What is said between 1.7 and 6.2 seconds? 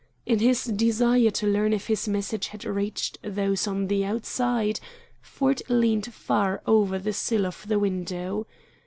if his message had reached those on the outside, Ford leaned